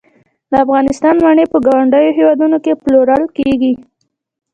[0.51, 3.73] د افغانستان مڼې په ګاونډیو هیوادونو کې پلورل کیږي